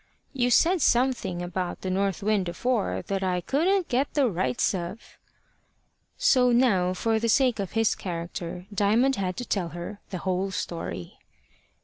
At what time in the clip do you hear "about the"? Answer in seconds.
1.43-1.91